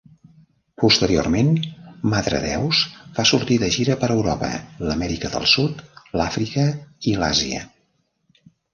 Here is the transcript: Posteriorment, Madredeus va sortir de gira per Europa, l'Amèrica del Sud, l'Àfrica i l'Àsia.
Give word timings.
Posteriorment, 0.83 1.51
Madredeus 2.13 2.81
va 3.19 3.27
sortir 3.33 3.59
de 3.65 3.71
gira 3.77 3.99
per 4.07 4.11
Europa, 4.17 4.51
l'Amèrica 4.89 5.35
del 5.37 5.49
Sud, 5.55 5.87
l'Àfrica 6.19 6.69
i 7.13 7.19
l'Àsia. 7.23 7.67